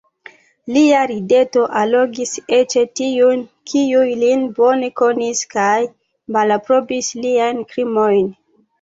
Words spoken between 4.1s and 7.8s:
lin bone konis kaj malaprobis liajn